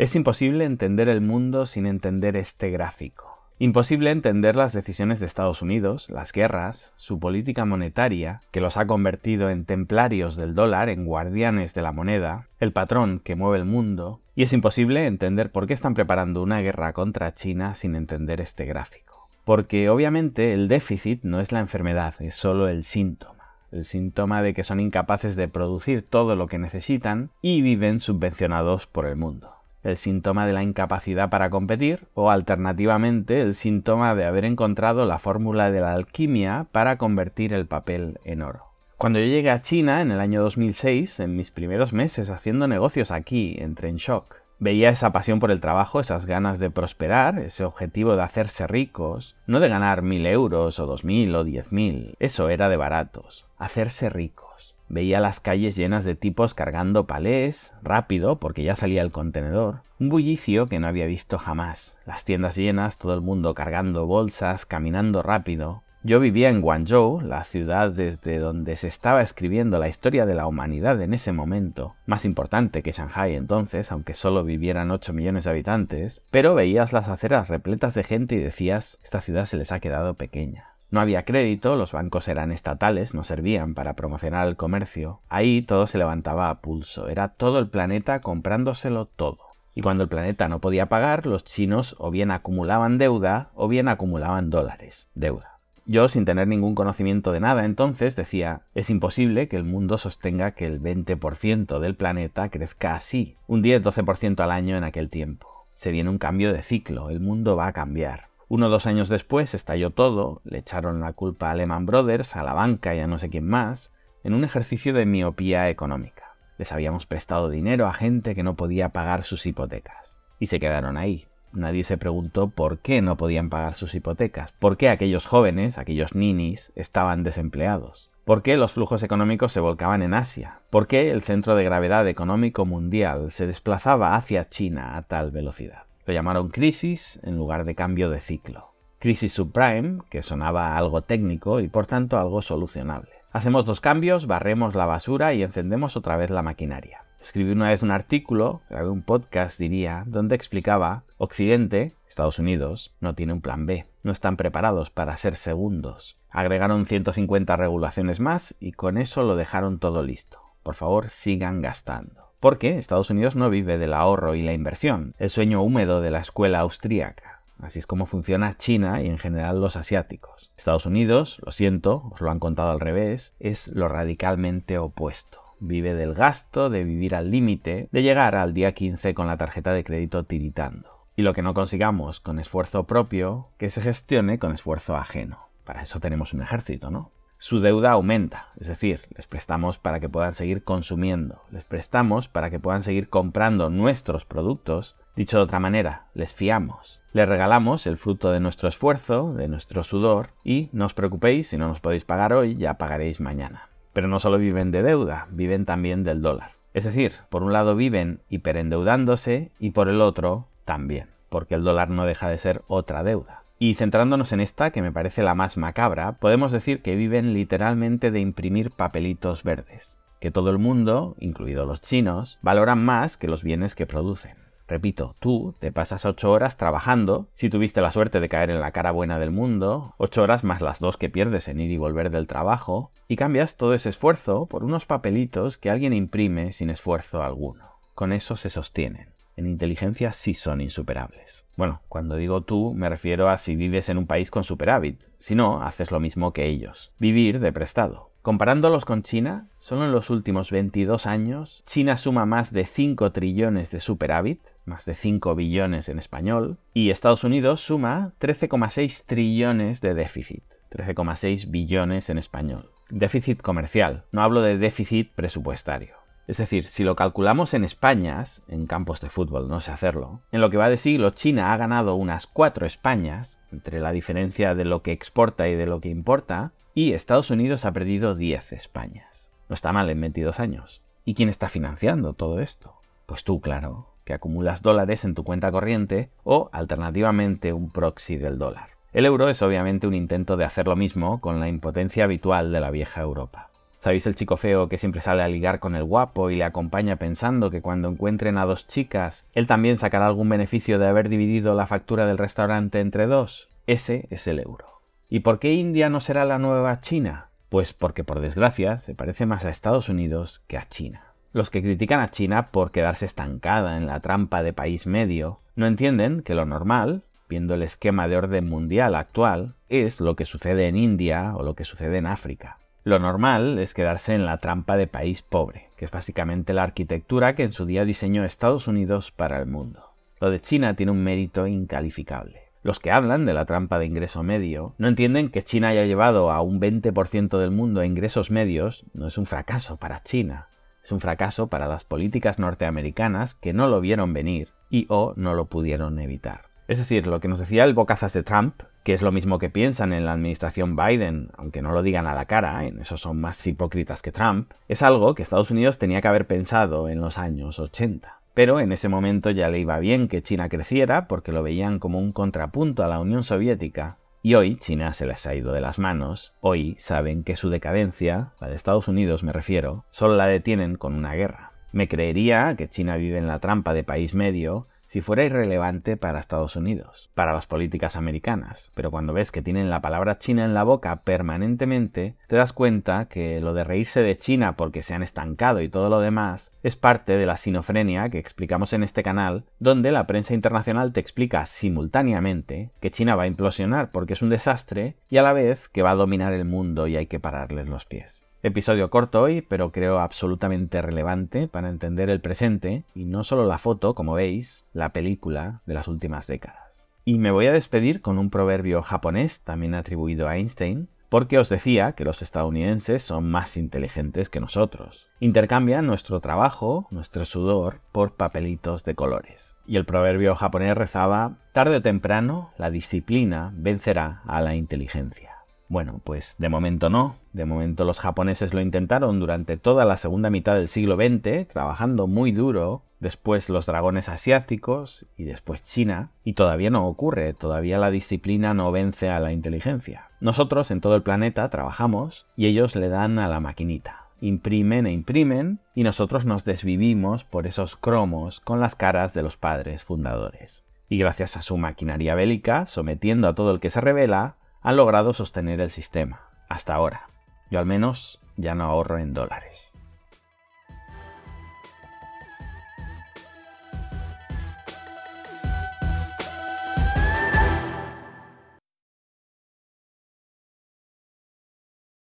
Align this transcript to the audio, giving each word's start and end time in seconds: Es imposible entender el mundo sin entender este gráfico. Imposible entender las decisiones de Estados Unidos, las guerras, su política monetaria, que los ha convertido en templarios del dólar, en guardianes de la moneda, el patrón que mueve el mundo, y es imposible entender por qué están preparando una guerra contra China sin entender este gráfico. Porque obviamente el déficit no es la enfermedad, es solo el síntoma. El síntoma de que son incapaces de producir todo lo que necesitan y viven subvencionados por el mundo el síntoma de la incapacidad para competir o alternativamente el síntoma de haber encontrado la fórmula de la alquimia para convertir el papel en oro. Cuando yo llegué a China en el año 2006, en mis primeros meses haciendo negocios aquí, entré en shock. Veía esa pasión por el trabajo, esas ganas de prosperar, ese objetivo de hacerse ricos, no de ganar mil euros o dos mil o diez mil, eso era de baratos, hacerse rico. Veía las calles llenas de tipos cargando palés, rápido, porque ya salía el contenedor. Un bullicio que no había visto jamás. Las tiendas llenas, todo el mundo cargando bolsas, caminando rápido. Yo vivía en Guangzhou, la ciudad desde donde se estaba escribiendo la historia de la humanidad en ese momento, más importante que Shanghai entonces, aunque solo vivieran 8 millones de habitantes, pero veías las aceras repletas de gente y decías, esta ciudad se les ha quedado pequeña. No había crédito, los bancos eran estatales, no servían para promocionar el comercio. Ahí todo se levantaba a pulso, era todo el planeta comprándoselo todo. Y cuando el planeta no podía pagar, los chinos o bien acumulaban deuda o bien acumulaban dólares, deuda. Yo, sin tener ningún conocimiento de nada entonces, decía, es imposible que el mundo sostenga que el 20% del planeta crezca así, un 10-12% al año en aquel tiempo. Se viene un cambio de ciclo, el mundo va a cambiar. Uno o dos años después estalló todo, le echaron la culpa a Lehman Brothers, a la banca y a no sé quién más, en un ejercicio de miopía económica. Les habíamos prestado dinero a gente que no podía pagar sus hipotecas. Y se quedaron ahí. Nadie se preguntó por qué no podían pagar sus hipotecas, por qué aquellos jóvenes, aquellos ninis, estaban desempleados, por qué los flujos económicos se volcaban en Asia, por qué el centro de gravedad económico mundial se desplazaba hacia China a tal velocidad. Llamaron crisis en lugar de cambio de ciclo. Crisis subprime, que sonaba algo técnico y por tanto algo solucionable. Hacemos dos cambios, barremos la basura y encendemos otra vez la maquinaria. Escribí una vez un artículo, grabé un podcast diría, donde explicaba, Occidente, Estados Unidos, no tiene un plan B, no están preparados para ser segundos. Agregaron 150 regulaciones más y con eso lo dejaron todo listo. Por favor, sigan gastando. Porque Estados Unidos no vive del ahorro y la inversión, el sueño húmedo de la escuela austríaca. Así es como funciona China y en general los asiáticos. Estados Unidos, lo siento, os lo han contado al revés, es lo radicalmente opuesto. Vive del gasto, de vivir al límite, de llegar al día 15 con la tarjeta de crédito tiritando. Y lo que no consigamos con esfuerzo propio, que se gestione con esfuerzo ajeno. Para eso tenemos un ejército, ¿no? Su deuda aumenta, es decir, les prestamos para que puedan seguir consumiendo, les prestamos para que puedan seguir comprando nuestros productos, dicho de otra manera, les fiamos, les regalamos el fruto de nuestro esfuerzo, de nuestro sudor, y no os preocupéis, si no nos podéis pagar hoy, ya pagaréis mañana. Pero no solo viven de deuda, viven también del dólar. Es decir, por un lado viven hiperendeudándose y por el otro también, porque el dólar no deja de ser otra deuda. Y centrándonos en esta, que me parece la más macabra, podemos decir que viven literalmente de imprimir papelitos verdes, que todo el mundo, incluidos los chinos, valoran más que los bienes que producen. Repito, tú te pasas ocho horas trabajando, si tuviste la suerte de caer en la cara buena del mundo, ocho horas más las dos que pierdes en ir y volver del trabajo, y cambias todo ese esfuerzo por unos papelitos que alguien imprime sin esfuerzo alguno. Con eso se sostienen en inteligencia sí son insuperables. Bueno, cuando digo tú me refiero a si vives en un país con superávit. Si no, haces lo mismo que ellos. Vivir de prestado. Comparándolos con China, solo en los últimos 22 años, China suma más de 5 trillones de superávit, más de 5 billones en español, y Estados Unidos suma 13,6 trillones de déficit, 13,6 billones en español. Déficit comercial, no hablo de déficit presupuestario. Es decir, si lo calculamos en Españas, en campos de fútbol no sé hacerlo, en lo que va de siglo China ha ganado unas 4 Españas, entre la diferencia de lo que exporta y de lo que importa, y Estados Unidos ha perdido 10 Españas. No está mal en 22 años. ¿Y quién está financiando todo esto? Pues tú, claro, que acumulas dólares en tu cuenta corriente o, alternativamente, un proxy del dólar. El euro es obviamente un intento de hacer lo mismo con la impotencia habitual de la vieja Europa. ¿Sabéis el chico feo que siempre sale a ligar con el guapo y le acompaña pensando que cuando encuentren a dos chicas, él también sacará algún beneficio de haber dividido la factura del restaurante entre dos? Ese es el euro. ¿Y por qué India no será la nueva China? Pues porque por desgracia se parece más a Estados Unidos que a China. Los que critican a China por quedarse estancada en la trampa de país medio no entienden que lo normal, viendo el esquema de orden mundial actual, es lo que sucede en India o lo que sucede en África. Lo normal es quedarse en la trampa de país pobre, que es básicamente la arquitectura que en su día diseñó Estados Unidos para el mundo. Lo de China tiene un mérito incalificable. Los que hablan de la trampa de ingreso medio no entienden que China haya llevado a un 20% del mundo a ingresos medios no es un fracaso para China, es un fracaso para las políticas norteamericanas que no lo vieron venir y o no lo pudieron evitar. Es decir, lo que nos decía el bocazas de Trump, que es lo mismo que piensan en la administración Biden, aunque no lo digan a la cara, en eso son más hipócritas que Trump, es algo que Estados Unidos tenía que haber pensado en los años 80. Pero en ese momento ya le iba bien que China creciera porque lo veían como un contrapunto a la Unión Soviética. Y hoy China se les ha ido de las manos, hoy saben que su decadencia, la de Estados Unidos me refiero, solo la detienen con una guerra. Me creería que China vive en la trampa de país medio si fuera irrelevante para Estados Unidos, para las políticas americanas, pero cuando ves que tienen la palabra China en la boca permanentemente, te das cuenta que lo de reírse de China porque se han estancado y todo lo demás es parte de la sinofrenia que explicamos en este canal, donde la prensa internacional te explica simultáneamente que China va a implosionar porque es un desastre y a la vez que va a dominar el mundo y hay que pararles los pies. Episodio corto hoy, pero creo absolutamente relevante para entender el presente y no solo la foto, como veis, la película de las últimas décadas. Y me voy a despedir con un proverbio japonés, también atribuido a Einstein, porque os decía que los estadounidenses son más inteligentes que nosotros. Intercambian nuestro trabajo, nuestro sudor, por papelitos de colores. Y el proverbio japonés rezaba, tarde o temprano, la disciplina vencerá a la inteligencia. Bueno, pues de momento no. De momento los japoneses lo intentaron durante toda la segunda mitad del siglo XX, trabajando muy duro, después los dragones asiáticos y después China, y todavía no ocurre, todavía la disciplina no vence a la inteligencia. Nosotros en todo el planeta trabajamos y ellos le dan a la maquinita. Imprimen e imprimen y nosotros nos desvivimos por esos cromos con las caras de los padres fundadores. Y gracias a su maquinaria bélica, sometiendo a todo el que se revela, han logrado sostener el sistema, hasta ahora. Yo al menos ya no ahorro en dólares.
Es 0.00 0.16
imposible 0.16 0.64
entender 0.64 1.10
el 1.10 1.20
mundo 1.20 1.66
sin 1.66 1.84
entender 1.84 2.34
este 2.34 2.70
gráfico. 2.70 3.38
Imposible 3.58 4.10
entender 4.10 4.56
las 4.56 4.72
decisiones 4.72 5.20
de 5.20 5.26
Estados 5.26 5.60
Unidos, 5.60 6.08
las 6.08 6.32
guerras, 6.32 6.94
su 6.96 7.20
política 7.20 7.66
monetaria, 7.66 8.40
que 8.50 8.62
los 8.62 8.78
ha 8.78 8.86
convertido 8.86 9.50
en 9.50 9.66
templarios 9.66 10.36
del 10.36 10.54
dólar, 10.54 10.88
en 10.88 11.04
guardianes 11.04 11.74
de 11.74 11.82
la 11.82 11.92
moneda, 11.92 12.48
el 12.60 12.72
patrón 12.72 13.20
que 13.22 13.36
mueve 13.36 13.58
el 13.58 13.66
mundo, 13.66 14.22
y 14.34 14.44
es 14.44 14.54
imposible 14.54 15.06
entender 15.06 15.52
por 15.52 15.66
qué 15.66 15.74
están 15.74 15.92
preparando 15.92 16.42
una 16.42 16.62
guerra 16.62 16.94
contra 16.94 17.34
China 17.34 17.74
sin 17.74 17.94
entender 17.94 18.40
este 18.40 18.64
gráfico. 18.64 19.28
Porque 19.44 19.90
obviamente 19.90 20.54
el 20.54 20.66
déficit 20.66 21.24
no 21.24 21.40
es 21.40 21.52
la 21.52 21.60
enfermedad, 21.60 22.14
es 22.20 22.34
solo 22.34 22.68
el 22.68 22.84
síntoma. 22.84 23.52
El 23.70 23.84
síntoma 23.84 24.40
de 24.40 24.54
que 24.54 24.64
son 24.64 24.80
incapaces 24.80 25.36
de 25.36 25.48
producir 25.48 26.06
todo 26.08 26.36
lo 26.36 26.46
que 26.46 26.58
necesitan 26.58 27.28
y 27.42 27.60
viven 27.60 28.00
subvencionados 28.00 28.86
por 28.86 29.04
el 29.04 29.16
mundo 29.16 29.59
el 29.82 29.96
síntoma 29.96 30.46
de 30.46 30.52
la 30.52 30.62
incapacidad 30.62 31.30
para 31.30 31.50
competir 31.50 32.06
o 32.14 32.30
alternativamente 32.30 33.40
el 33.40 33.54
síntoma 33.54 34.14
de 34.14 34.24
haber 34.24 34.44
encontrado 34.44 35.06
la 35.06 35.18
fórmula 35.18 35.70
de 35.70 35.80
la 35.80 35.92
alquimia 35.92 36.66
para 36.72 36.98
convertir 36.98 37.52
el 37.52 37.66
papel 37.66 38.18
en 38.24 38.42
oro. 38.42 38.66
Cuando 38.96 39.18
yo 39.18 39.24
llegué 39.24 39.50
a 39.50 39.62
China 39.62 40.02
en 40.02 40.10
el 40.10 40.20
año 40.20 40.42
2006, 40.42 41.20
en 41.20 41.34
mis 41.34 41.50
primeros 41.50 41.92
meses 41.92 42.28
haciendo 42.28 42.68
negocios 42.68 43.10
aquí, 43.10 43.56
entré 43.58 43.88
en 43.88 43.96
shock. 43.96 44.36
Veía 44.58 44.90
esa 44.90 45.10
pasión 45.10 45.40
por 45.40 45.50
el 45.50 45.60
trabajo, 45.60 46.00
esas 46.00 46.26
ganas 46.26 46.58
de 46.58 46.70
prosperar, 46.70 47.38
ese 47.38 47.64
objetivo 47.64 48.14
de 48.14 48.22
hacerse 48.22 48.66
ricos, 48.66 49.36
no 49.46 49.58
de 49.58 49.70
ganar 49.70 50.02
mil 50.02 50.26
euros 50.26 50.78
o 50.80 50.86
dos 50.86 51.02
mil 51.02 51.34
o 51.34 51.44
diez 51.44 51.72
mil, 51.72 52.14
eso 52.18 52.50
era 52.50 52.68
de 52.68 52.76
baratos, 52.76 53.46
hacerse 53.56 54.10
rico. 54.10 54.50
Veía 54.90 55.20
las 55.20 55.38
calles 55.38 55.76
llenas 55.76 56.04
de 56.04 56.16
tipos 56.16 56.52
cargando 56.52 57.06
palés, 57.06 57.74
rápido, 57.80 58.40
porque 58.40 58.64
ya 58.64 58.74
salía 58.74 59.02
el 59.02 59.12
contenedor. 59.12 59.82
Un 60.00 60.08
bullicio 60.08 60.68
que 60.68 60.80
no 60.80 60.88
había 60.88 61.06
visto 61.06 61.38
jamás. 61.38 61.96
Las 62.06 62.24
tiendas 62.24 62.56
llenas, 62.56 62.98
todo 62.98 63.14
el 63.14 63.20
mundo 63.20 63.54
cargando 63.54 64.06
bolsas, 64.06 64.66
caminando 64.66 65.22
rápido. 65.22 65.84
Yo 66.02 66.18
vivía 66.18 66.48
en 66.48 66.60
Guangzhou, 66.60 67.20
la 67.20 67.44
ciudad 67.44 67.92
desde 67.92 68.38
donde 68.38 68.76
se 68.76 68.88
estaba 68.88 69.22
escribiendo 69.22 69.78
la 69.78 69.88
historia 69.88 70.26
de 70.26 70.34
la 70.34 70.48
humanidad 70.48 71.00
en 71.02 71.14
ese 71.14 71.30
momento, 71.30 71.94
más 72.06 72.24
importante 72.24 72.82
que 72.82 72.90
Shanghai 72.90 73.36
entonces, 73.36 73.92
aunque 73.92 74.14
solo 74.14 74.42
vivieran 74.42 74.90
8 74.90 75.12
millones 75.12 75.44
de 75.44 75.50
habitantes, 75.50 76.24
pero 76.32 76.56
veías 76.56 76.92
las 76.92 77.08
aceras 77.08 77.48
repletas 77.48 77.94
de 77.94 78.02
gente 78.02 78.34
y 78.34 78.38
decías, 78.38 78.98
esta 79.04 79.20
ciudad 79.20 79.44
se 79.44 79.56
les 79.56 79.70
ha 79.70 79.78
quedado 79.78 80.14
pequeña. 80.14 80.70
No 80.90 81.00
había 81.00 81.24
crédito, 81.24 81.76
los 81.76 81.92
bancos 81.92 82.26
eran 82.26 82.50
estatales, 82.50 83.14
no 83.14 83.22
servían 83.22 83.74
para 83.74 83.94
promocionar 83.94 84.48
el 84.48 84.56
comercio. 84.56 85.20
Ahí 85.28 85.62
todo 85.62 85.86
se 85.86 85.98
levantaba 85.98 86.50
a 86.50 86.60
pulso, 86.60 87.08
era 87.08 87.28
todo 87.28 87.60
el 87.60 87.68
planeta 87.68 88.20
comprándoselo 88.20 89.06
todo. 89.06 89.38
Y 89.72 89.82
cuando 89.82 90.02
el 90.02 90.08
planeta 90.08 90.48
no 90.48 90.60
podía 90.60 90.86
pagar, 90.86 91.26
los 91.26 91.44
chinos 91.44 91.94
o 91.98 92.10
bien 92.10 92.32
acumulaban 92.32 92.98
deuda 92.98 93.50
o 93.54 93.68
bien 93.68 93.86
acumulaban 93.86 94.50
dólares, 94.50 95.08
deuda. 95.14 95.60
Yo, 95.86 96.08
sin 96.08 96.24
tener 96.24 96.48
ningún 96.48 96.74
conocimiento 96.74 97.32
de 97.32 97.40
nada 97.40 97.64
entonces, 97.64 98.16
decía, 98.16 98.62
es 98.74 98.90
imposible 98.90 99.48
que 99.48 99.56
el 99.56 99.64
mundo 99.64 99.96
sostenga 99.96 100.52
que 100.52 100.66
el 100.66 100.80
20% 100.80 101.78
del 101.78 101.94
planeta 101.94 102.48
crezca 102.48 102.94
así, 102.94 103.36
un 103.46 103.62
10-12% 103.62 104.40
al 104.40 104.50
año 104.50 104.76
en 104.76 104.84
aquel 104.84 105.08
tiempo. 105.08 105.66
Se 105.74 105.92
viene 105.92 106.10
un 106.10 106.18
cambio 106.18 106.52
de 106.52 106.62
ciclo, 106.62 107.10
el 107.10 107.20
mundo 107.20 107.56
va 107.56 107.68
a 107.68 107.72
cambiar. 107.72 108.29
Uno 108.50 108.66
o 108.66 108.68
dos 108.68 108.88
años 108.88 109.08
después 109.08 109.54
estalló 109.54 109.90
todo, 109.90 110.40
le 110.42 110.58
echaron 110.58 110.98
la 110.98 111.12
culpa 111.12 111.52
a 111.52 111.54
Lehman 111.54 111.86
Brothers, 111.86 112.34
a 112.34 112.42
la 112.42 112.52
banca 112.52 112.96
y 112.96 112.98
a 112.98 113.06
no 113.06 113.16
sé 113.16 113.30
quién 113.30 113.46
más, 113.46 113.92
en 114.24 114.34
un 114.34 114.42
ejercicio 114.42 114.92
de 114.92 115.06
miopía 115.06 115.68
económica. 115.68 116.34
Les 116.58 116.72
habíamos 116.72 117.06
prestado 117.06 117.48
dinero 117.48 117.86
a 117.86 117.92
gente 117.92 118.34
que 118.34 118.42
no 118.42 118.56
podía 118.56 118.88
pagar 118.88 119.22
sus 119.22 119.46
hipotecas. 119.46 120.18
Y 120.40 120.46
se 120.46 120.58
quedaron 120.58 120.96
ahí. 120.96 121.28
Nadie 121.52 121.84
se 121.84 121.96
preguntó 121.96 122.50
por 122.50 122.80
qué 122.80 123.02
no 123.02 123.16
podían 123.16 123.50
pagar 123.50 123.76
sus 123.76 123.94
hipotecas, 123.94 124.50
por 124.58 124.76
qué 124.76 124.88
aquellos 124.88 125.26
jóvenes, 125.26 125.78
aquellos 125.78 126.16
ninis, 126.16 126.72
estaban 126.74 127.22
desempleados, 127.22 128.10
por 128.24 128.42
qué 128.42 128.56
los 128.56 128.72
flujos 128.72 129.04
económicos 129.04 129.52
se 129.52 129.60
volcaban 129.60 130.02
en 130.02 130.12
Asia, 130.12 130.58
por 130.70 130.88
qué 130.88 131.12
el 131.12 131.22
centro 131.22 131.54
de 131.54 131.62
gravedad 131.62 132.08
económico 132.08 132.66
mundial 132.66 133.30
se 133.30 133.46
desplazaba 133.46 134.16
hacia 134.16 134.48
China 134.48 134.96
a 134.96 135.02
tal 135.02 135.30
velocidad. 135.30 135.84
Llamaron 136.10 136.48
crisis 136.48 137.20
en 137.22 137.36
lugar 137.36 137.64
de 137.64 137.74
cambio 137.74 138.10
de 138.10 138.20
ciclo. 138.20 138.72
Crisis 138.98 139.32
subprime, 139.32 140.02
que 140.10 140.22
sonaba 140.22 140.76
algo 140.76 141.02
técnico 141.02 141.60
y 141.60 141.68
por 141.68 141.86
tanto 141.86 142.18
algo 142.18 142.42
solucionable. 142.42 143.10
Hacemos 143.32 143.64
dos 143.64 143.80
cambios, 143.80 144.26
barremos 144.26 144.74
la 144.74 144.86
basura 144.86 145.32
y 145.34 145.42
encendemos 145.42 145.96
otra 145.96 146.16
vez 146.16 146.30
la 146.30 146.42
maquinaria. 146.42 147.04
Escribí 147.20 147.52
una 147.52 147.68
vez 147.68 147.82
un 147.82 147.90
artículo, 147.90 148.62
grabé 148.70 148.88
un 148.88 149.02
podcast 149.02 149.58
diría, 149.58 150.04
donde 150.06 150.34
explicaba, 150.34 151.04
Occidente, 151.18 151.94
Estados 152.08 152.38
Unidos, 152.38 152.94
no 153.00 153.14
tiene 153.14 153.34
un 153.34 153.42
plan 153.42 153.66
B, 153.66 153.86
no 154.02 154.10
están 154.10 154.36
preparados 154.36 154.90
para 154.90 155.16
ser 155.16 155.36
segundos. 155.36 156.18
Agregaron 156.30 156.86
150 156.86 157.56
regulaciones 157.56 158.20
más 158.20 158.56
y 158.58 158.72
con 158.72 158.96
eso 158.96 159.22
lo 159.22 159.36
dejaron 159.36 159.78
todo 159.78 160.02
listo. 160.02 160.40
Por 160.62 160.74
favor, 160.74 161.10
sigan 161.10 161.60
gastando. 161.60 162.29
Porque 162.40 162.78
Estados 162.78 163.10
Unidos 163.10 163.36
no 163.36 163.50
vive 163.50 163.76
del 163.76 163.92
ahorro 163.92 164.34
y 164.34 164.42
la 164.42 164.54
inversión, 164.54 165.14
el 165.18 165.28
sueño 165.28 165.62
húmedo 165.62 166.00
de 166.00 166.10
la 166.10 166.20
escuela 166.20 166.60
austríaca. 166.60 167.42
Así 167.60 167.78
es 167.78 167.86
como 167.86 168.06
funciona 168.06 168.56
China 168.56 169.02
y 169.02 169.08
en 169.08 169.18
general 169.18 169.60
los 169.60 169.76
asiáticos. 169.76 170.50
Estados 170.56 170.86
Unidos, 170.86 171.42
lo 171.44 171.52
siento, 171.52 172.10
os 172.10 172.22
lo 172.22 172.30
han 172.30 172.38
contado 172.38 172.70
al 172.70 172.80
revés, 172.80 173.34
es 173.40 173.68
lo 173.68 173.88
radicalmente 173.88 174.78
opuesto. 174.78 175.38
Vive 175.58 175.92
del 175.92 176.14
gasto, 176.14 176.70
de 176.70 176.82
vivir 176.84 177.14
al 177.14 177.30
límite, 177.30 177.88
de 177.92 178.02
llegar 178.02 178.34
al 178.34 178.54
día 178.54 178.72
15 178.72 179.12
con 179.12 179.26
la 179.26 179.36
tarjeta 179.36 179.74
de 179.74 179.84
crédito 179.84 180.24
tiritando. 180.24 180.88
Y 181.16 181.22
lo 181.22 181.34
que 181.34 181.42
no 181.42 181.52
consigamos 181.52 182.20
con 182.20 182.38
esfuerzo 182.38 182.84
propio, 182.84 183.48
que 183.58 183.68
se 183.68 183.82
gestione 183.82 184.38
con 184.38 184.52
esfuerzo 184.52 184.96
ajeno. 184.96 185.50
Para 185.64 185.82
eso 185.82 186.00
tenemos 186.00 186.32
un 186.32 186.40
ejército, 186.40 186.90
¿no? 186.90 187.10
Su 187.42 187.60
deuda 187.60 187.92
aumenta, 187.92 188.48
es 188.58 188.66
decir, 188.66 189.00
les 189.16 189.26
prestamos 189.26 189.78
para 189.78 189.98
que 189.98 190.10
puedan 190.10 190.34
seguir 190.34 190.62
consumiendo, 190.62 191.42
les 191.50 191.64
prestamos 191.64 192.28
para 192.28 192.50
que 192.50 192.60
puedan 192.60 192.82
seguir 192.82 193.08
comprando 193.08 193.70
nuestros 193.70 194.26
productos, 194.26 194.96
dicho 195.16 195.38
de 195.38 195.44
otra 195.44 195.58
manera, 195.58 196.08
les 196.12 196.34
fiamos, 196.34 197.00
les 197.14 197.26
regalamos 197.26 197.86
el 197.86 197.96
fruto 197.96 198.30
de 198.30 198.40
nuestro 198.40 198.68
esfuerzo, 198.68 199.32
de 199.32 199.48
nuestro 199.48 199.84
sudor, 199.84 200.32
y 200.44 200.68
no 200.72 200.84
os 200.84 200.92
preocupéis, 200.92 201.48
si 201.48 201.56
no 201.56 201.66
nos 201.66 201.80
podéis 201.80 202.04
pagar 202.04 202.34
hoy, 202.34 202.56
ya 202.56 202.74
pagaréis 202.74 203.20
mañana. 203.20 203.70
Pero 203.94 204.06
no 204.06 204.18
solo 204.18 204.36
viven 204.36 204.70
de 204.70 204.82
deuda, 204.82 205.26
viven 205.30 205.64
también 205.64 206.04
del 206.04 206.20
dólar. 206.20 206.52
Es 206.74 206.84
decir, 206.84 207.14
por 207.30 207.42
un 207.42 207.54
lado 207.54 207.74
viven 207.74 208.20
hiperendeudándose 208.28 209.50
y 209.58 209.70
por 209.70 209.88
el 209.88 210.02
otro 210.02 210.48
también, 210.66 211.08
porque 211.30 211.54
el 211.54 211.64
dólar 211.64 211.88
no 211.88 212.04
deja 212.04 212.28
de 212.28 212.36
ser 212.36 212.64
otra 212.68 213.02
deuda. 213.02 213.39
Y 213.62 213.74
centrándonos 213.74 214.32
en 214.32 214.40
esta, 214.40 214.70
que 214.70 214.80
me 214.80 214.90
parece 214.90 215.22
la 215.22 215.34
más 215.34 215.58
macabra, 215.58 216.12
podemos 216.12 216.50
decir 216.50 216.80
que 216.80 216.96
viven 216.96 217.34
literalmente 217.34 218.10
de 218.10 218.18
imprimir 218.18 218.70
papelitos 218.70 219.44
verdes, 219.44 219.98
que 220.18 220.30
todo 220.30 220.48
el 220.48 220.56
mundo, 220.56 221.14
incluidos 221.20 221.68
los 221.68 221.82
chinos, 221.82 222.38
valoran 222.40 222.82
más 222.82 223.18
que 223.18 223.28
los 223.28 223.44
bienes 223.44 223.74
que 223.74 223.84
producen. 223.84 224.38
Repito, 224.66 225.14
tú 225.20 225.54
te 225.58 225.72
pasas 225.72 226.06
ocho 226.06 226.30
horas 226.30 226.56
trabajando, 226.56 227.28
si 227.34 227.50
tuviste 227.50 227.82
la 227.82 227.92
suerte 227.92 228.18
de 228.18 228.30
caer 228.30 228.48
en 228.48 228.60
la 228.60 228.72
cara 228.72 228.92
buena 228.92 229.18
del 229.18 229.30
mundo, 229.30 229.94
ocho 229.98 230.22
horas 230.22 230.42
más 230.42 230.62
las 230.62 230.80
dos 230.80 230.96
que 230.96 231.10
pierdes 231.10 231.46
en 231.48 231.60
ir 231.60 231.70
y 231.70 231.76
volver 231.76 232.08
del 232.08 232.26
trabajo, 232.26 232.92
y 233.08 233.16
cambias 233.16 233.58
todo 233.58 233.74
ese 233.74 233.90
esfuerzo 233.90 234.46
por 234.46 234.64
unos 234.64 234.86
papelitos 234.86 235.58
que 235.58 235.68
alguien 235.68 235.92
imprime 235.92 236.52
sin 236.52 236.70
esfuerzo 236.70 237.22
alguno. 237.22 237.66
Con 237.94 238.14
eso 238.14 238.36
se 238.36 238.48
sostienen 238.48 239.19
en 239.40 239.46
inteligencia 239.46 240.12
sí 240.12 240.34
son 240.34 240.60
insuperables. 240.60 241.46
Bueno, 241.56 241.80
cuando 241.88 242.16
digo 242.16 242.42
tú 242.42 242.72
me 242.74 242.88
refiero 242.88 243.28
a 243.28 243.38
si 243.38 243.56
vives 243.56 243.88
en 243.88 243.98
un 243.98 244.06
país 244.06 244.30
con 244.30 244.44
superávit. 244.44 245.00
Si 245.18 245.34
no, 245.34 245.62
haces 245.62 245.90
lo 245.90 245.98
mismo 245.98 246.32
que 246.32 246.46
ellos. 246.46 246.92
Vivir 246.98 247.40
de 247.40 247.52
prestado. 247.52 248.10
Comparándolos 248.22 248.84
con 248.84 249.02
China, 249.02 249.48
solo 249.58 249.86
en 249.86 249.92
los 249.92 250.10
últimos 250.10 250.50
22 250.50 251.06
años, 251.06 251.62
China 251.64 251.96
suma 251.96 252.26
más 252.26 252.52
de 252.52 252.66
5 252.66 253.12
trillones 253.12 253.70
de 253.70 253.80
superávit, 253.80 254.40
más 254.66 254.84
de 254.84 254.94
5 254.94 255.34
billones 255.34 255.88
en 255.88 255.98
español, 255.98 256.58
y 256.74 256.90
Estados 256.90 257.24
Unidos 257.24 257.62
suma 257.62 258.12
13,6 258.20 259.04
trillones 259.06 259.80
de 259.80 259.94
déficit, 259.94 260.44
13,6 260.70 261.50
billones 261.50 262.10
en 262.10 262.18
español. 262.18 262.70
Déficit 262.90 263.40
comercial, 263.40 264.04
no 264.12 264.22
hablo 264.22 264.42
de 264.42 264.58
déficit 264.58 265.10
presupuestario. 265.12 265.94
Es 266.30 266.36
decir, 266.36 266.64
si 266.66 266.84
lo 266.84 266.94
calculamos 266.94 267.54
en 267.54 267.64
Españas, 267.64 268.44
en 268.46 268.68
campos 268.68 269.00
de 269.00 269.08
fútbol 269.08 269.48
no 269.48 269.60
sé 269.60 269.72
hacerlo, 269.72 270.20
en 270.30 270.40
lo 270.40 270.48
que 270.48 270.58
va 270.58 270.68
de 270.68 270.76
siglo 270.76 271.10
China 271.10 271.52
ha 271.52 271.56
ganado 271.56 271.96
unas 271.96 272.28
4 272.28 272.66
Españas, 272.66 273.40
entre 273.50 273.80
la 273.80 273.90
diferencia 273.90 274.54
de 274.54 274.64
lo 274.64 274.80
que 274.80 274.92
exporta 274.92 275.48
y 275.48 275.56
de 275.56 275.66
lo 275.66 275.80
que 275.80 275.88
importa, 275.88 276.52
y 276.72 276.92
Estados 276.92 277.32
Unidos 277.32 277.64
ha 277.64 277.72
perdido 277.72 278.14
10 278.14 278.52
Españas. 278.52 279.32
No 279.48 279.54
está 279.54 279.72
mal 279.72 279.90
en 279.90 280.00
22 280.00 280.38
años. 280.38 280.82
¿Y 281.04 281.14
quién 281.14 281.28
está 281.28 281.48
financiando 281.48 282.12
todo 282.12 282.38
esto? 282.38 282.74
Pues 283.06 283.24
tú, 283.24 283.40
claro, 283.40 283.88
que 284.04 284.14
acumulas 284.14 284.62
dólares 284.62 285.04
en 285.04 285.16
tu 285.16 285.24
cuenta 285.24 285.50
corriente 285.50 286.10
o, 286.22 286.48
alternativamente, 286.52 287.52
un 287.52 287.72
proxy 287.72 288.18
del 288.18 288.38
dólar. 288.38 288.68
El 288.92 289.04
euro 289.04 289.30
es 289.30 289.42
obviamente 289.42 289.88
un 289.88 289.94
intento 289.94 290.36
de 290.36 290.44
hacer 290.44 290.68
lo 290.68 290.76
mismo 290.76 291.20
con 291.20 291.40
la 291.40 291.48
impotencia 291.48 292.04
habitual 292.04 292.52
de 292.52 292.60
la 292.60 292.70
vieja 292.70 293.00
Europa. 293.00 293.49
¿Sabéis 293.80 294.06
el 294.06 294.14
chico 294.14 294.36
feo 294.36 294.68
que 294.68 294.76
siempre 294.76 295.00
sale 295.00 295.22
a 295.22 295.28
ligar 295.28 295.58
con 295.58 295.74
el 295.74 295.84
guapo 295.84 296.28
y 296.28 296.36
le 296.36 296.44
acompaña 296.44 296.96
pensando 296.96 297.50
que 297.50 297.62
cuando 297.62 297.88
encuentren 297.88 298.36
a 298.36 298.44
dos 298.44 298.66
chicas, 298.66 299.26
él 299.32 299.46
también 299.46 299.78
sacará 299.78 300.06
algún 300.06 300.28
beneficio 300.28 300.78
de 300.78 300.86
haber 300.86 301.08
dividido 301.08 301.54
la 301.54 301.66
factura 301.66 302.04
del 302.04 302.18
restaurante 302.18 302.80
entre 302.80 303.06
dos? 303.06 303.48
Ese 303.66 304.06
es 304.10 304.26
el 304.26 304.38
euro. 304.38 304.82
¿Y 305.08 305.20
por 305.20 305.38
qué 305.38 305.54
India 305.54 305.88
no 305.88 306.00
será 306.00 306.26
la 306.26 306.38
nueva 306.38 306.82
China? 306.82 307.28
Pues 307.48 307.72
porque 307.72 308.04
por 308.04 308.20
desgracia 308.20 308.76
se 308.76 308.94
parece 308.94 309.24
más 309.24 309.46
a 309.46 309.50
Estados 309.50 309.88
Unidos 309.88 310.42
que 310.46 310.58
a 310.58 310.68
China. 310.68 311.14
Los 311.32 311.48
que 311.48 311.62
critican 311.62 312.00
a 312.00 312.10
China 312.10 312.50
por 312.50 312.72
quedarse 312.72 313.06
estancada 313.06 313.78
en 313.78 313.86
la 313.86 314.00
trampa 314.00 314.42
de 314.42 314.52
país 314.52 314.86
medio 314.86 315.40
no 315.56 315.66
entienden 315.66 316.20
que 316.20 316.34
lo 316.34 316.44
normal, 316.44 317.04
viendo 317.30 317.54
el 317.54 317.62
esquema 317.62 318.08
de 318.08 318.18
orden 318.18 318.46
mundial 318.46 318.94
actual, 318.94 319.54
es 319.70 320.02
lo 320.02 320.16
que 320.16 320.26
sucede 320.26 320.68
en 320.68 320.76
India 320.76 321.32
o 321.34 321.42
lo 321.42 321.54
que 321.54 321.64
sucede 321.64 321.96
en 321.96 322.06
África. 322.06 322.58
Lo 322.82 322.98
normal 322.98 323.58
es 323.58 323.74
quedarse 323.74 324.14
en 324.14 324.24
la 324.24 324.38
trampa 324.38 324.78
de 324.78 324.86
país 324.86 325.20
pobre, 325.20 325.68
que 325.76 325.84
es 325.84 325.90
básicamente 325.90 326.54
la 326.54 326.62
arquitectura 326.62 327.34
que 327.34 327.42
en 327.42 327.52
su 327.52 327.66
día 327.66 327.84
diseñó 327.84 328.24
Estados 328.24 328.68
Unidos 328.68 329.12
para 329.12 329.38
el 329.38 329.46
mundo. 329.46 329.92
Lo 330.18 330.30
de 330.30 330.40
China 330.40 330.74
tiene 330.74 330.92
un 330.92 331.04
mérito 331.04 331.46
incalificable. 331.46 332.50
Los 332.62 332.78
que 332.78 332.90
hablan 332.90 333.26
de 333.26 333.34
la 333.34 333.44
trampa 333.44 333.78
de 333.78 333.86
ingreso 333.86 334.22
medio 334.22 334.74
no 334.78 334.88
entienden 334.88 335.30
que 335.30 335.42
China 335.42 335.68
haya 335.68 335.84
llevado 335.84 336.30
a 336.30 336.40
un 336.40 336.60
20% 336.60 337.38
del 337.38 337.50
mundo 337.50 337.80
a 337.80 337.86
ingresos 337.86 338.30
medios 338.30 338.86
no 338.92 339.06
es 339.06 339.18
un 339.18 339.26
fracaso 339.26 339.78
para 339.78 340.02
China, 340.02 340.48
es 340.82 340.92
un 340.92 341.00
fracaso 341.00 341.48
para 341.48 341.68
las 341.68 341.84
políticas 341.84 342.38
norteamericanas 342.38 343.34
que 343.34 343.52
no 343.52 343.68
lo 343.68 343.80
vieron 343.80 344.12
venir 344.12 344.48
y 344.70 344.86
o 344.88 345.14
no 345.16 345.34
lo 345.34 345.46
pudieron 345.46 345.98
evitar. 345.98 346.49
Es 346.70 346.78
decir, 346.78 347.08
lo 347.08 347.18
que 347.18 347.26
nos 347.26 347.40
decía 347.40 347.64
el 347.64 347.74
bocazas 347.74 348.12
de 348.12 348.22
Trump, 348.22 348.62
que 348.84 348.92
es 348.92 349.02
lo 349.02 349.10
mismo 349.10 349.40
que 349.40 349.50
piensan 349.50 349.92
en 349.92 350.04
la 350.06 350.12
administración 350.12 350.76
Biden, 350.76 351.32
aunque 351.36 351.62
no 351.62 351.72
lo 351.72 351.82
digan 351.82 352.06
a 352.06 352.14
la 352.14 352.26
cara, 352.26 352.64
en 352.64 352.80
eso 352.80 352.96
son 352.96 353.20
más 353.20 353.44
hipócritas 353.44 354.02
que 354.02 354.12
Trump, 354.12 354.52
es 354.68 354.82
algo 354.82 355.16
que 355.16 355.24
Estados 355.24 355.50
Unidos 355.50 355.78
tenía 355.78 356.00
que 356.00 356.06
haber 356.06 356.28
pensado 356.28 356.88
en 356.88 357.00
los 357.00 357.18
años 357.18 357.58
80. 357.58 358.20
Pero 358.34 358.60
en 358.60 358.70
ese 358.70 358.88
momento 358.88 359.32
ya 359.32 359.48
le 359.48 359.58
iba 359.58 359.80
bien 359.80 360.06
que 360.06 360.22
China 360.22 360.48
creciera 360.48 361.08
porque 361.08 361.32
lo 361.32 361.42
veían 361.42 361.80
como 361.80 361.98
un 361.98 362.12
contrapunto 362.12 362.84
a 362.84 362.88
la 362.88 363.00
Unión 363.00 363.24
Soviética. 363.24 363.96
Y 364.22 364.34
hoy 364.34 364.54
China 364.54 364.92
se 364.92 365.06
les 365.06 365.26
ha 365.26 365.34
ido 365.34 365.52
de 365.52 365.60
las 365.60 365.80
manos, 365.80 366.34
hoy 366.40 366.76
saben 366.78 367.24
que 367.24 367.34
su 367.34 367.50
decadencia, 367.50 368.30
la 368.40 368.46
de 368.46 368.54
Estados 368.54 368.86
Unidos 368.86 369.24
me 369.24 369.32
refiero, 369.32 369.86
solo 369.90 370.14
la 370.14 370.28
detienen 370.28 370.76
con 370.76 370.94
una 370.94 371.14
guerra. 371.14 371.50
Me 371.72 371.88
creería 371.88 372.54
que 372.56 372.68
China 372.68 372.94
vive 372.94 373.18
en 373.18 373.26
la 373.26 373.40
trampa 373.40 373.74
de 373.74 373.82
país 373.82 374.14
medio 374.14 374.68
si 374.90 375.02
fuera 375.02 375.22
irrelevante 375.22 375.96
para 375.96 376.18
Estados 376.18 376.56
Unidos, 376.56 377.12
para 377.14 377.32
las 377.32 377.46
políticas 377.46 377.94
americanas, 377.94 378.72
pero 378.74 378.90
cuando 378.90 379.12
ves 379.12 379.30
que 379.30 379.40
tienen 379.40 379.70
la 379.70 379.80
palabra 379.80 380.18
China 380.18 380.44
en 380.44 380.52
la 380.52 380.64
boca 380.64 381.02
permanentemente, 381.02 382.16
te 382.26 382.34
das 382.34 382.52
cuenta 382.52 383.04
que 383.04 383.40
lo 383.40 383.54
de 383.54 383.62
reírse 383.62 384.02
de 384.02 384.18
China 384.18 384.56
porque 384.56 384.82
se 384.82 384.92
han 384.92 385.04
estancado 385.04 385.60
y 385.60 385.68
todo 385.68 385.90
lo 385.90 386.00
demás 386.00 386.52
es 386.64 386.74
parte 386.74 387.12
de 387.12 387.24
la 387.24 387.36
sinofrenia 387.36 388.08
que 388.08 388.18
explicamos 388.18 388.72
en 388.72 388.82
este 388.82 389.04
canal, 389.04 389.44
donde 389.60 389.92
la 389.92 390.08
prensa 390.08 390.34
internacional 390.34 390.92
te 390.92 390.98
explica 390.98 391.46
simultáneamente 391.46 392.72
que 392.80 392.90
China 392.90 393.14
va 393.14 393.22
a 393.22 393.28
implosionar 393.28 393.92
porque 393.92 394.14
es 394.14 394.22
un 394.22 394.30
desastre 394.30 394.96
y 395.08 395.18
a 395.18 395.22
la 395.22 395.32
vez 395.32 395.68
que 395.68 395.82
va 395.82 395.92
a 395.92 395.94
dominar 395.94 396.32
el 396.32 396.46
mundo 396.46 396.88
y 396.88 396.96
hay 396.96 397.06
que 397.06 397.20
pararles 397.20 397.68
los 397.68 397.86
pies. 397.86 398.19
Episodio 398.42 398.88
corto 398.88 399.20
hoy, 399.20 399.42
pero 399.42 399.70
creo 399.70 399.98
absolutamente 399.98 400.80
relevante 400.80 401.46
para 401.46 401.68
entender 401.68 402.08
el 402.08 402.22
presente 402.22 402.84
y 402.94 403.04
no 403.04 403.22
solo 403.22 403.46
la 403.46 403.58
foto, 403.58 403.94
como 403.94 404.14
veis, 404.14 404.66
la 404.72 404.94
película 404.94 405.60
de 405.66 405.74
las 405.74 405.88
últimas 405.88 406.26
décadas. 406.26 406.88
Y 407.04 407.18
me 407.18 407.32
voy 407.32 407.48
a 407.48 407.52
despedir 407.52 408.00
con 408.00 408.18
un 408.18 408.30
proverbio 408.30 408.80
japonés, 408.82 409.42
también 409.42 409.74
atribuido 409.74 410.26
a 410.26 410.38
Einstein, 410.38 410.88
porque 411.10 411.38
os 411.38 411.50
decía 411.50 411.92
que 411.92 412.04
los 412.04 412.22
estadounidenses 412.22 413.02
son 413.02 413.30
más 413.30 413.58
inteligentes 413.58 414.30
que 414.30 414.40
nosotros. 414.40 415.06
Intercambian 415.18 415.86
nuestro 415.86 416.20
trabajo, 416.20 416.86
nuestro 416.90 417.26
sudor, 417.26 417.80
por 417.92 418.12
papelitos 418.12 418.84
de 418.84 418.94
colores. 418.94 419.54
Y 419.66 419.76
el 419.76 419.84
proverbio 419.84 420.34
japonés 420.34 420.78
rezaba, 420.78 421.36
tarde 421.52 421.76
o 421.76 421.82
temprano, 421.82 422.52
la 422.56 422.70
disciplina 422.70 423.52
vencerá 423.54 424.22
a 424.26 424.40
la 424.40 424.54
inteligencia. 424.54 425.39
Bueno, 425.70 426.00
pues 426.02 426.34
de 426.40 426.48
momento 426.48 426.90
no. 426.90 427.14
De 427.32 427.44
momento 427.44 427.84
los 427.84 428.00
japoneses 428.00 428.52
lo 428.52 428.60
intentaron 428.60 429.20
durante 429.20 429.56
toda 429.56 429.84
la 429.84 429.96
segunda 429.96 430.28
mitad 430.28 430.56
del 430.56 430.66
siglo 430.66 430.96
XX, 430.96 431.46
trabajando 431.46 432.08
muy 432.08 432.32
duro, 432.32 432.82
después 432.98 433.48
los 433.48 433.66
dragones 433.66 434.08
asiáticos 434.08 435.06
y 435.16 435.22
después 435.22 435.62
China, 435.62 436.10
y 436.24 436.32
todavía 436.32 436.70
no 436.70 436.88
ocurre, 436.88 437.34
todavía 437.34 437.78
la 437.78 437.92
disciplina 437.92 438.52
no 438.52 438.72
vence 438.72 439.10
a 439.10 439.20
la 439.20 439.30
inteligencia. 439.30 440.08
Nosotros 440.20 440.72
en 440.72 440.80
todo 440.80 440.96
el 440.96 441.04
planeta 441.04 441.48
trabajamos 441.50 442.26
y 442.34 442.46
ellos 442.46 442.74
le 442.74 442.88
dan 442.88 443.20
a 443.20 443.28
la 443.28 443.38
maquinita. 443.38 444.08
Imprimen 444.20 444.88
e 444.88 444.92
imprimen 444.92 445.60
y 445.76 445.84
nosotros 445.84 446.26
nos 446.26 446.44
desvivimos 446.44 447.22
por 447.22 447.46
esos 447.46 447.76
cromos 447.76 448.40
con 448.40 448.58
las 448.58 448.74
caras 448.74 449.14
de 449.14 449.22
los 449.22 449.36
padres 449.36 449.84
fundadores. 449.84 450.64
Y 450.88 450.98
gracias 450.98 451.36
a 451.36 451.42
su 451.42 451.56
maquinaria 451.56 452.16
bélica, 452.16 452.66
sometiendo 452.66 453.28
a 453.28 453.36
todo 453.36 453.52
el 453.52 453.60
que 453.60 453.70
se 453.70 453.80
revela, 453.80 454.34
han 454.62 454.76
logrado 454.76 455.12
sostener 455.12 455.60
el 455.60 455.70
sistema, 455.70 456.20
hasta 456.48 456.74
ahora. 456.74 457.08
Yo 457.50 457.58
al 457.58 457.66
menos 457.66 458.20
ya 458.36 458.54
no 458.54 458.64
ahorro 458.64 458.98
en 458.98 459.14
dólares. 459.14 459.72